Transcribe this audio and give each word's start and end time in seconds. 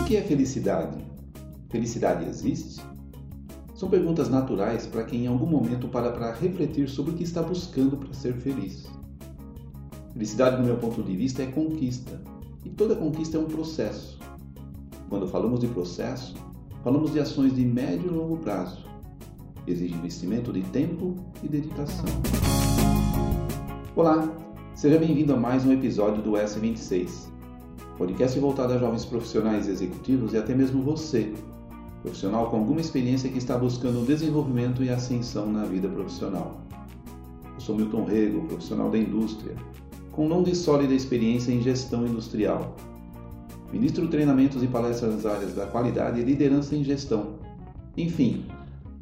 O 0.00 0.04
que 0.04 0.16
é 0.16 0.22
felicidade? 0.22 0.98
Felicidade 1.70 2.28
existe? 2.28 2.82
São 3.74 3.88
perguntas 3.88 4.28
naturais 4.28 4.86
para 4.86 5.04
quem 5.04 5.24
em 5.24 5.26
algum 5.26 5.46
momento 5.46 5.88
para 5.88 6.12
para 6.12 6.34
refletir 6.34 6.86
sobre 6.86 7.12
o 7.12 7.14
que 7.14 7.24
está 7.24 7.42
buscando 7.42 7.96
para 7.96 8.12
ser 8.12 8.34
feliz. 8.34 8.86
Felicidade, 10.12 10.56
do 10.56 10.64
meu 10.64 10.76
ponto 10.76 11.02
de 11.02 11.16
vista, 11.16 11.42
é 11.42 11.46
conquista. 11.46 12.20
E 12.66 12.68
toda 12.68 12.94
conquista 12.94 13.38
é 13.38 13.40
um 13.40 13.46
processo. 13.46 14.18
Quando 15.08 15.26
falamos 15.28 15.60
de 15.60 15.68
processo, 15.68 16.34
falamos 16.84 17.12
de 17.12 17.20
ações 17.20 17.54
de 17.54 17.64
médio 17.64 18.08
e 18.08 18.14
longo 18.14 18.36
prazo. 18.36 18.84
Exige 19.66 19.94
investimento 19.94 20.52
de 20.52 20.62
tempo 20.62 21.14
e 21.42 21.48
dedicação. 21.48 22.04
Olá, 23.96 24.32
seja 24.74 24.96
bem-vindo 24.96 25.32
a 25.32 25.36
mais 25.36 25.64
um 25.64 25.72
episódio 25.72 26.22
do 26.22 26.32
S26, 26.32 27.30
podcast 27.96 28.38
voltado 28.38 28.74
a 28.74 28.78
jovens 28.78 29.04
profissionais 29.04 29.66
executivos 29.66 30.34
e 30.34 30.36
até 30.36 30.54
mesmo 30.54 30.82
você, 30.82 31.32
profissional 32.02 32.48
com 32.48 32.58
alguma 32.58 32.80
experiência 32.80 33.28
que 33.28 33.38
está 33.38 33.58
buscando 33.58 34.06
desenvolvimento 34.06 34.84
e 34.84 34.90
ascensão 34.90 35.50
na 35.50 35.64
vida 35.64 35.88
profissional. 35.88 36.60
Eu 37.54 37.60
sou 37.60 37.74
Milton 37.74 38.04
Rego, 38.04 38.46
profissional 38.46 38.88
da 38.88 38.98
indústria, 38.98 39.56
com 40.12 40.28
longa 40.28 40.50
e 40.50 40.54
sólida 40.54 40.94
experiência 40.94 41.50
em 41.50 41.60
gestão 41.60 42.06
industrial. 42.06 42.76
Ministro 43.72 44.06
treinamentos 44.06 44.62
e 44.62 44.68
palestras 44.68 45.14
nas 45.14 45.26
áreas 45.26 45.54
da 45.54 45.66
qualidade 45.66 46.20
e 46.20 46.24
liderança 46.24 46.76
em 46.76 46.84
gestão. 46.84 47.34
Enfim, 47.96 48.44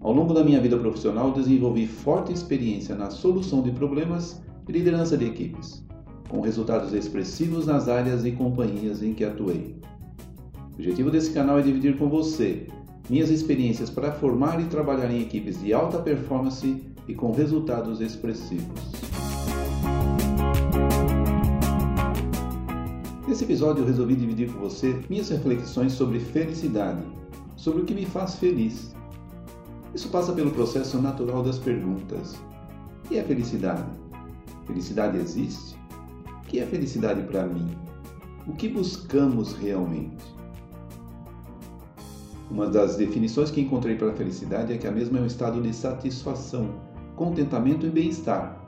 ao 0.00 0.12
longo 0.12 0.32
da 0.32 0.42
minha 0.42 0.60
vida 0.60 0.78
profissional 0.78 1.32
desenvolvi 1.32 1.86
forte 1.86 2.32
experiência 2.32 2.94
na 2.94 3.10
solução 3.10 3.62
de 3.62 3.72
problemas 3.72 4.40
e 4.68 4.72
liderança 4.72 5.16
de 5.16 5.26
equipes, 5.26 5.84
com 6.28 6.40
resultados 6.40 6.92
expressivos 6.92 7.66
nas 7.66 7.88
áreas 7.88 8.24
e 8.24 8.32
companhias 8.32 9.02
em 9.02 9.14
que 9.14 9.24
atuei. 9.24 9.76
O 10.72 10.74
objetivo 10.74 11.10
desse 11.10 11.30
canal 11.30 11.58
é 11.58 11.62
dividir 11.62 11.96
com 11.96 12.08
você 12.08 12.66
minhas 13.08 13.30
experiências 13.30 13.88
para 13.88 14.12
formar 14.12 14.60
e 14.60 14.64
trabalhar 14.64 15.10
em 15.10 15.22
equipes 15.22 15.60
de 15.60 15.72
alta 15.72 15.98
performance 15.98 16.82
e 17.06 17.14
com 17.14 17.32
resultados 17.32 18.00
expressivos. 18.00 18.80
Nesse 23.28 23.44
episódio 23.44 23.82
eu 23.82 23.86
resolvi 23.86 24.16
dividir 24.16 24.52
com 24.52 24.58
você 24.58 25.00
minhas 25.08 25.28
reflexões 25.28 25.92
sobre 25.92 26.18
felicidade, 26.18 27.02
sobre 27.56 27.82
o 27.82 27.84
que 27.84 27.94
me 27.94 28.04
faz 28.04 28.36
feliz. 28.36 28.94
Isso 29.94 30.08
passa 30.08 30.32
pelo 30.32 30.50
processo 30.50 31.00
natural 31.00 31.42
das 31.42 31.58
perguntas. 31.58 32.34
O 33.04 33.08
que 33.08 33.18
é 33.18 33.22
felicidade? 33.22 33.84
Felicidade 34.66 35.18
existe? 35.18 35.76
O 36.26 36.46
que 36.46 36.60
é 36.60 36.66
felicidade 36.66 37.22
para 37.22 37.46
mim? 37.46 37.76
O 38.46 38.52
que 38.52 38.68
buscamos 38.68 39.54
realmente? 39.54 40.24
Uma 42.50 42.68
das 42.68 42.96
definições 42.96 43.50
que 43.50 43.60
encontrei 43.60 43.96
para 43.96 44.10
a 44.10 44.14
felicidade 44.14 44.72
é 44.72 44.78
que 44.78 44.86
a 44.86 44.92
mesma 44.92 45.18
é 45.18 45.22
um 45.22 45.26
estado 45.26 45.60
de 45.60 45.72
satisfação, 45.72 46.68
contentamento 47.16 47.86
e 47.86 47.90
bem-estar, 47.90 48.66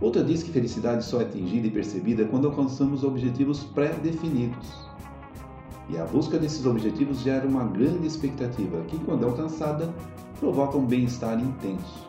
Outra 0.00 0.22
diz 0.22 0.44
que 0.44 0.52
felicidade 0.52 1.04
só 1.04 1.20
é 1.20 1.24
atingida 1.24 1.66
e 1.66 1.70
percebida 1.70 2.24
quando 2.24 2.46
alcançamos 2.46 3.02
objetivos 3.02 3.64
pré-definidos. 3.64 4.88
E 5.88 5.98
a 5.98 6.04
busca 6.04 6.38
desses 6.38 6.64
objetivos 6.66 7.20
gera 7.20 7.48
uma 7.48 7.64
grande 7.64 8.06
expectativa 8.06 8.80
que, 8.82 8.98
quando 8.98 9.24
alcançada, 9.24 9.92
provoca 10.38 10.78
um 10.78 10.86
bem-estar 10.86 11.40
intenso. 11.40 12.07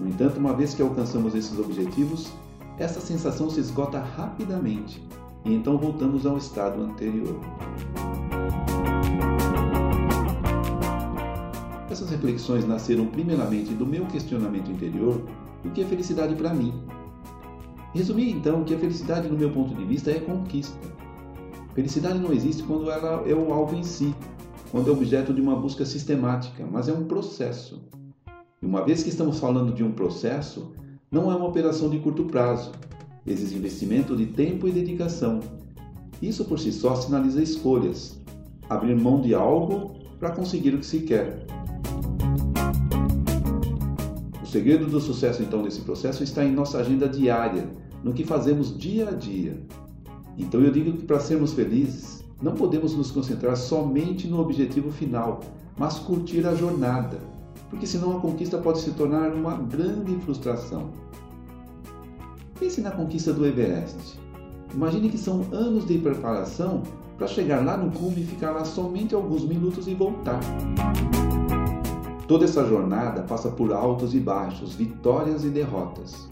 No 0.00 0.08
entanto, 0.08 0.38
uma 0.38 0.54
vez 0.54 0.74
que 0.74 0.82
alcançamos 0.82 1.34
esses 1.34 1.58
objetivos, 1.58 2.32
essa 2.78 3.00
sensação 3.00 3.50
se 3.50 3.60
esgota 3.60 4.00
rapidamente 4.00 5.02
e 5.44 5.52
então 5.52 5.76
voltamos 5.76 6.26
ao 6.26 6.38
estado 6.38 6.82
anterior. 6.82 7.38
Essas 11.90 12.08
reflexões 12.10 12.66
nasceram 12.66 13.06
primeiramente 13.06 13.74
do 13.74 13.84
meu 13.84 14.06
questionamento 14.06 14.70
interior 14.70 15.20
o 15.64 15.70
que 15.70 15.82
é 15.82 15.84
felicidade 15.84 16.34
para 16.34 16.54
mim. 16.54 16.72
Resumir 17.94 18.30
então 18.30 18.64
que 18.64 18.74
a 18.74 18.78
felicidade, 18.78 19.28
no 19.28 19.36
meu 19.36 19.50
ponto 19.50 19.74
de 19.74 19.84
vista, 19.84 20.10
é 20.10 20.18
conquista. 20.18 20.78
Felicidade 21.74 22.18
não 22.18 22.32
existe 22.32 22.62
quando 22.62 22.90
ela 22.90 23.22
é 23.28 23.34
o 23.34 23.52
alvo 23.52 23.76
em 23.76 23.82
si, 23.82 24.14
quando 24.70 24.88
é 24.88 24.92
objeto 24.92 25.34
de 25.34 25.40
uma 25.40 25.54
busca 25.54 25.84
sistemática, 25.84 26.66
mas 26.70 26.88
é 26.88 26.92
um 26.92 27.04
processo. 27.04 27.82
E 28.62 28.66
uma 28.66 28.84
vez 28.84 29.02
que 29.02 29.08
estamos 29.08 29.40
falando 29.40 29.74
de 29.74 29.82
um 29.82 29.92
processo, 29.92 30.72
não 31.10 31.30
é 31.30 31.34
uma 31.34 31.48
operação 31.48 31.90
de 31.90 31.98
curto 31.98 32.24
prazo. 32.24 32.72
Exige 33.26 33.56
investimento 33.56 34.16
de 34.16 34.26
tempo 34.26 34.68
e 34.68 34.72
dedicação. 34.72 35.40
Isso 36.22 36.44
por 36.44 36.58
si 36.58 36.72
só 36.72 36.94
sinaliza 36.94 37.42
escolhas, 37.42 38.20
abrir 38.70 38.94
mão 38.94 39.20
de 39.20 39.34
algo 39.34 39.96
para 40.18 40.30
conseguir 40.30 40.74
o 40.74 40.78
que 40.78 40.86
se 40.86 41.00
quer 41.00 41.44
segredo 44.52 44.86
do 44.86 45.00
sucesso, 45.00 45.42
então, 45.42 45.62
desse 45.62 45.80
processo 45.80 46.22
está 46.22 46.44
em 46.44 46.52
nossa 46.52 46.76
agenda 46.76 47.08
diária, 47.08 47.66
no 48.04 48.12
que 48.12 48.22
fazemos 48.22 48.76
dia 48.76 49.08
a 49.08 49.12
dia. 49.12 49.58
Então, 50.36 50.60
eu 50.60 50.70
digo 50.70 50.92
que 50.92 51.06
para 51.06 51.18
sermos 51.18 51.54
felizes, 51.54 52.22
não 52.42 52.52
podemos 52.52 52.94
nos 52.94 53.10
concentrar 53.10 53.56
somente 53.56 54.28
no 54.28 54.38
objetivo 54.38 54.92
final, 54.92 55.40
mas 55.78 55.98
curtir 55.98 56.46
a 56.46 56.54
jornada, 56.54 57.16
porque 57.72 57.86
senão 57.86 58.18
a 58.18 58.20
conquista 58.20 58.58
pode 58.58 58.80
se 58.80 58.90
tornar 58.90 59.32
uma 59.32 59.56
grande 59.56 60.14
frustração. 60.16 60.90
Pense 62.60 62.82
na 62.82 62.90
conquista 62.90 63.32
do 63.32 63.46
Everest. 63.46 64.20
Imagine 64.74 65.08
que 65.08 65.16
são 65.16 65.46
anos 65.50 65.86
de 65.86 65.96
preparação 65.96 66.82
para 67.16 67.26
chegar 67.26 67.64
lá 67.64 67.78
no 67.78 67.90
cume 67.90 68.20
e 68.20 68.26
ficar 68.26 68.50
lá 68.50 68.62
somente 68.66 69.14
alguns 69.14 69.42
minutos 69.46 69.88
e 69.88 69.94
voltar. 69.94 70.38
Toda 72.28 72.44
essa 72.44 72.62
jornada 72.66 73.22
passa 73.22 73.50
por 73.50 73.72
altos 73.72 74.14
e 74.14 74.20
baixos, 74.20 74.74
vitórias 74.74 75.42
e 75.42 75.48
derrotas. 75.48 76.28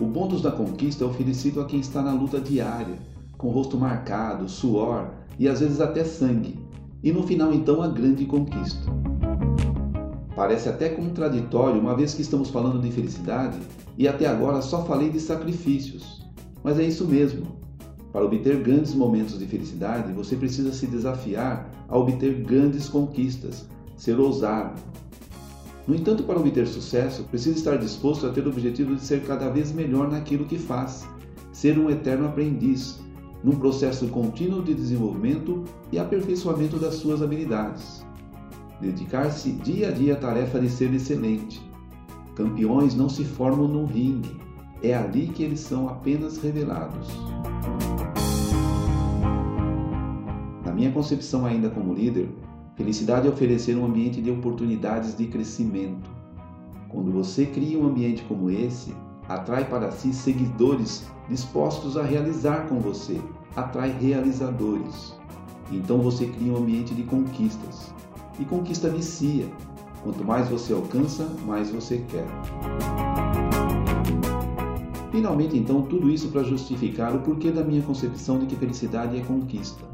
O 0.00 0.04
bônus 0.04 0.42
da 0.42 0.50
conquista 0.50 1.04
é 1.04 1.06
oferecido 1.06 1.60
a 1.60 1.64
quem 1.64 1.78
está 1.78 2.02
na 2.02 2.12
luta 2.12 2.40
diária, 2.40 2.98
com 3.38 3.46
o 3.46 3.50
rosto 3.52 3.78
marcado, 3.78 4.48
suor 4.48 5.10
e 5.38 5.46
às 5.46 5.60
vezes 5.60 5.80
até 5.80 6.02
sangue, 6.02 6.58
e 7.04 7.12
no 7.12 7.22
final 7.22 7.52
então 7.52 7.80
a 7.82 7.88
grande 7.88 8.26
conquista. 8.26 9.01
Parece 10.34 10.68
até 10.68 10.88
contraditório, 10.88 11.80
uma 11.80 11.94
vez 11.94 12.14
que 12.14 12.22
estamos 12.22 12.48
falando 12.50 12.80
de 12.80 12.90
felicidade 12.90 13.58
e 13.98 14.08
até 14.08 14.26
agora 14.26 14.62
só 14.62 14.84
falei 14.84 15.10
de 15.10 15.20
sacrifícios. 15.20 16.22
Mas 16.62 16.78
é 16.78 16.84
isso 16.84 17.06
mesmo. 17.06 17.46
Para 18.12 18.24
obter 18.24 18.62
grandes 18.62 18.94
momentos 18.94 19.38
de 19.38 19.46
felicidade, 19.46 20.12
você 20.12 20.36
precisa 20.36 20.72
se 20.72 20.86
desafiar 20.86 21.70
a 21.88 21.96
obter 21.96 22.42
grandes 22.42 22.88
conquistas, 22.88 23.66
ser 23.96 24.18
ousado, 24.18 24.80
no 25.86 25.96
entanto, 25.96 26.22
para 26.22 26.38
obter 26.38 26.66
sucesso, 26.66 27.24
precisa 27.24 27.56
estar 27.56 27.76
disposto 27.76 28.26
a 28.26 28.30
ter 28.30 28.46
o 28.46 28.50
objetivo 28.50 28.94
de 28.94 29.02
ser 29.02 29.24
cada 29.24 29.48
vez 29.48 29.72
melhor 29.72 30.08
naquilo 30.08 30.44
que 30.44 30.56
faz, 30.56 31.08
ser 31.52 31.76
um 31.76 31.90
eterno 31.90 32.26
aprendiz, 32.26 33.00
num 33.42 33.56
processo 33.56 34.06
contínuo 34.08 34.62
de 34.62 34.74
desenvolvimento 34.74 35.64
e 35.90 35.98
aperfeiçoamento 35.98 36.78
das 36.78 36.94
suas 36.94 37.20
habilidades. 37.20 38.06
Dedicar-se 38.82 39.52
dia 39.52 39.88
a 39.88 39.90
dia 39.92 40.12
à 40.12 40.16
tarefa 40.16 40.60
de 40.60 40.68
ser 40.68 40.92
excelente. 40.92 41.62
Campeões 42.34 42.94
não 42.94 43.08
se 43.08 43.24
formam 43.24 43.66
no 43.66 43.86
ringue, 43.86 44.36
é 44.82 44.94
ali 44.94 45.28
que 45.28 45.42
eles 45.42 45.60
são 45.60 45.88
apenas 45.88 46.36
revelados. 46.36 47.08
Na 50.66 50.72
minha 50.72 50.90
concepção 50.90 51.46
ainda 51.46 51.70
como 51.70 51.94
líder, 51.94 52.28
Felicidade 52.74 53.28
é 53.28 53.30
oferecer 53.30 53.76
um 53.76 53.84
ambiente 53.84 54.20
de 54.20 54.30
oportunidades 54.30 55.16
de 55.16 55.26
crescimento. 55.26 56.10
Quando 56.88 57.12
você 57.12 57.46
cria 57.46 57.78
um 57.78 57.86
ambiente 57.86 58.24
como 58.24 58.50
esse, 58.50 58.94
atrai 59.28 59.64
para 59.68 59.90
si 59.90 60.12
seguidores 60.12 61.04
dispostos 61.28 61.96
a 61.96 62.02
realizar 62.02 62.66
com 62.68 62.80
você, 62.80 63.20
atrai 63.54 63.94
realizadores. 64.00 65.14
Então 65.70 65.98
você 65.98 66.26
cria 66.26 66.52
um 66.52 66.56
ambiente 66.56 66.94
de 66.94 67.02
conquistas. 67.02 67.94
E 68.42 68.44
conquista 68.44 68.88
vicia. 68.88 69.46
Quanto 70.02 70.24
mais 70.24 70.48
você 70.48 70.72
alcança, 70.72 71.24
mais 71.46 71.70
você 71.70 72.04
quer. 72.08 72.26
Finalmente, 75.12 75.56
então, 75.56 75.82
tudo 75.82 76.10
isso 76.10 76.28
para 76.28 76.42
justificar 76.42 77.14
o 77.14 77.20
porquê 77.20 77.52
da 77.52 77.62
minha 77.62 77.82
concepção 77.82 78.40
de 78.40 78.46
que 78.46 78.56
felicidade 78.56 79.16
é 79.16 79.20
conquista 79.22 79.92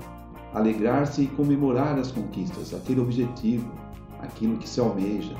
alegrar-se 0.54 1.22
e 1.22 1.26
comemorar 1.26 1.98
as 1.98 2.10
conquistas, 2.10 2.72
aquele 2.74 3.00
objetivo, 3.00 3.70
aquilo 4.20 4.56
que 4.56 4.68
se 4.68 4.80
almeja. 4.80 5.36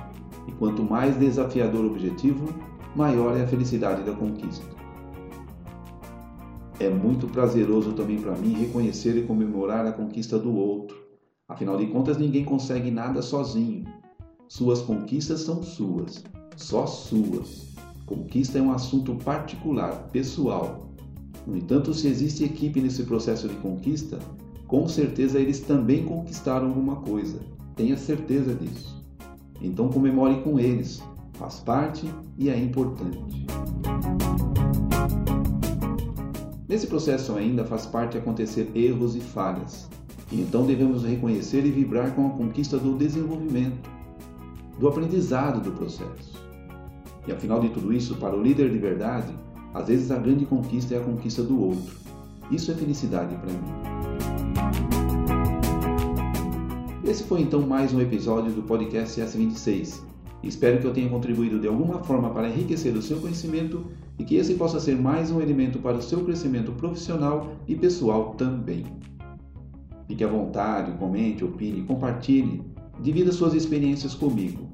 E 0.46 0.52
quanto 0.52 0.82
mais 0.82 1.16
desafiador 1.16 1.84
o 1.84 1.88
objetivo, 1.88 2.46
maior 2.94 3.36
é 3.36 3.42
a 3.42 3.46
felicidade 3.46 4.02
da 4.02 4.12
conquista. 4.12 4.66
É 6.80 6.88
muito 6.88 7.26
prazeroso 7.26 7.92
também 7.92 8.18
para 8.18 8.36
mim 8.36 8.52
reconhecer 8.52 9.16
e 9.16 9.22
comemorar 9.22 9.86
a 9.86 9.92
conquista 9.92 10.38
do 10.38 10.54
outro. 10.54 11.07
Afinal 11.48 11.78
de 11.78 11.86
contas, 11.86 12.18
ninguém 12.18 12.44
consegue 12.44 12.90
nada 12.90 13.22
sozinho. 13.22 13.86
Suas 14.48 14.82
conquistas 14.82 15.40
são 15.40 15.62
suas, 15.62 16.22
só 16.54 16.86
suas. 16.86 17.68
Conquista 18.04 18.58
é 18.58 18.62
um 18.62 18.70
assunto 18.70 19.14
particular, 19.14 20.10
pessoal. 20.12 20.90
No 21.46 21.56
entanto, 21.56 21.94
se 21.94 22.06
existe 22.06 22.44
equipe 22.44 22.82
nesse 22.82 23.02
processo 23.04 23.48
de 23.48 23.54
conquista, 23.56 24.18
com 24.66 24.86
certeza 24.86 25.40
eles 25.40 25.60
também 25.60 26.04
conquistaram 26.04 26.66
alguma 26.66 26.96
coisa. 26.96 27.40
Tenha 27.74 27.96
certeza 27.96 28.54
disso. 28.54 29.02
Então 29.62 29.88
comemore 29.88 30.42
com 30.42 30.60
eles. 30.60 31.02
Faz 31.32 31.60
parte 31.60 32.06
e 32.36 32.50
é 32.50 32.58
importante. 32.58 33.46
Nesse 36.68 36.86
processo 36.86 37.32
ainda 37.32 37.64
faz 37.64 37.86
parte 37.86 38.18
acontecer 38.18 38.70
erros 38.74 39.16
e 39.16 39.20
falhas. 39.20 39.88
Então 40.30 40.66
devemos 40.66 41.04
reconhecer 41.04 41.64
e 41.64 41.70
vibrar 41.70 42.14
com 42.14 42.26
a 42.26 42.30
conquista 42.30 42.78
do 42.78 42.96
desenvolvimento, 42.96 43.88
do 44.78 44.88
aprendizado 44.88 45.60
do 45.60 45.72
processo. 45.72 46.46
E 47.26 47.32
afinal 47.32 47.60
de 47.60 47.70
tudo 47.70 47.92
isso, 47.92 48.16
para 48.16 48.36
o 48.36 48.42
líder 48.42 48.70
de 48.70 48.78
verdade, 48.78 49.32
às 49.72 49.88
vezes 49.88 50.10
a 50.10 50.18
grande 50.18 50.44
conquista 50.46 50.94
é 50.94 50.98
a 50.98 51.02
conquista 51.02 51.42
do 51.42 51.60
outro. 51.60 51.94
Isso 52.50 52.70
é 52.70 52.74
felicidade 52.74 53.34
para 53.36 53.52
mim. 53.52 53.88
Esse 57.04 57.24
foi 57.24 57.40
então 57.40 57.62
mais 57.62 57.92
um 57.94 58.00
episódio 58.00 58.52
do 58.52 58.62
podcast 58.62 59.18
S26. 59.18 60.02
Espero 60.42 60.78
que 60.78 60.86
eu 60.86 60.92
tenha 60.92 61.08
contribuído 61.08 61.58
de 61.58 61.66
alguma 61.66 61.98
forma 62.04 62.30
para 62.30 62.48
enriquecer 62.48 62.94
o 62.94 63.02
seu 63.02 63.18
conhecimento 63.18 63.86
e 64.18 64.24
que 64.24 64.36
esse 64.36 64.54
possa 64.54 64.78
ser 64.78 64.96
mais 64.96 65.30
um 65.30 65.40
elemento 65.40 65.78
para 65.78 65.96
o 65.96 66.02
seu 66.02 66.22
crescimento 66.24 66.72
profissional 66.72 67.52
e 67.66 67.74
pessoal 67.74 68.34
também. 68.36 68.84
Fique 70.08 70.24
à 70.24 70.28
vontade, 70.28 70.98
comente, 70.98 71.44
opine, 71.44 71.82
compartilhe, 71.82 72.62
divida 73.02 73.30
suas 73.30 73.52
experiências 73.52 74.14
comigo. 74.14 74.66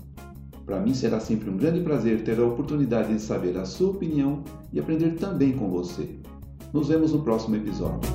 Para 0.64 0.80
mim 0.80 0.94
será 0.94 1.18
sempre 1.20 1.50
um 1.50 1.56
grande 1.56 1.80
prazer 1.80 2.22
ter 2.22 2.38
a 2.38 2.46
oportunidade 2.46 3.12
de 3.12 3.20
saber 3.20 3.58
a 3.58 3.66
sua 3.66 3.90
opinião 3.90 4.44
e 4.72 4.78
aprender 4.78 5.16
também 5.16 5.52
com 5.52 5.68
você. 5.68 6.08
Nos 6.72 6.88
vemos 6.88 7.12
no 7.12 7.22
próximo 7.22 7.56
episódio. 7.56 8.08